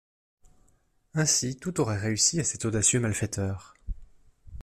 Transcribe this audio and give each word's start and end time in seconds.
Ainsi 1.13 1.57
tout 1.57 1.79
aurait 1.79 1.99
réussi 1.99 2.39
à 2.39 2.43
cet 2.43 2.65
audacieux 2.65 2.99
malfaiteur. 2.99 3.75